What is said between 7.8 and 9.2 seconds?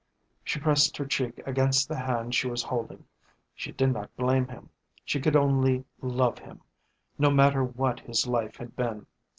his life had been.